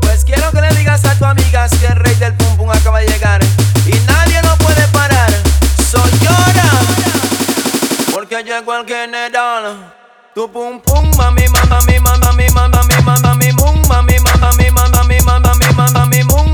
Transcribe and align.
Pues 0.00 0.24
quiero 0.24 0.50
que 0.50 0.60
le 0.60 0.68
digas 0.76 1.04
a 1.04 1.18
tu 1.18 1.24
amigas 1.24 1.70
que 1.78 1.94
igual 8.74 8.86
que 8.86 9.06
Nedal. 9.06 9.92
Tu 10.34 10.48
pum 10.48 10.80
pum, 10.80 11.10
mami, 11.16 11.46
mami, 11.48 11.98
mami, 12.00 12.00
mami, 12.00 12.46
mami, 12.54 12.76
mami, 12.82 12.96
mami, 13.04 13.52
mami, 13.52 13.78
mami, 13.88 14.18
mami, 14.18 14.18
mami, 14.18 14.70
mami, 14.70 14.70
mami, 14.70 15.18
mami, 15.22 15.66
mami, 15.76 15.94
mami, 15.94 16.24
mami, 16.24 16.53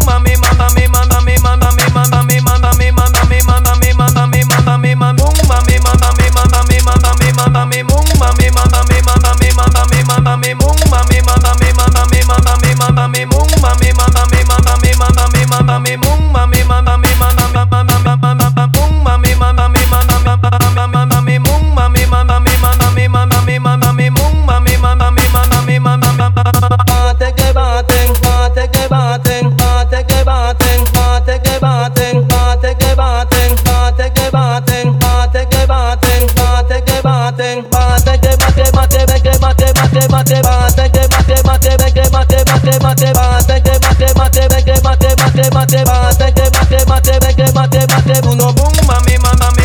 Uno 48.30 48.52
boom, 48.52 48.72
mami, 48.86 49.18
mami. 49.18 49.59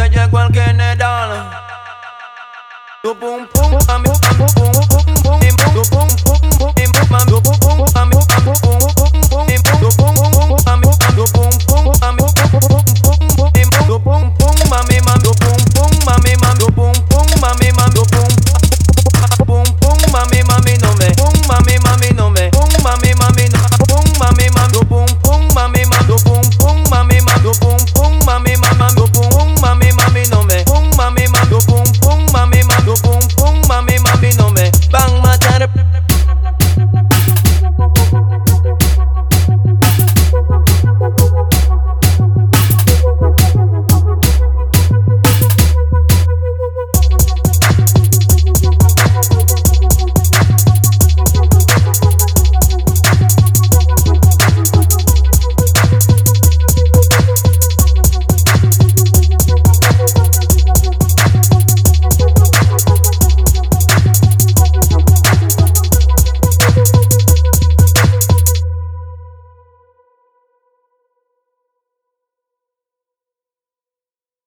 que 0.00 0.08
llegó 0.08 0.40
el 0.40 0.54
general. 0.54 1.50
Tu 3.02 3.14
pum 3.18 3.46
pum, 3.52 3.78
a 3.88 3.98
mi 3.98 4.08
pum 4.36 4.46
pum 4.54 4.72
pum 4.88 5.82
pum. 5.90 5.99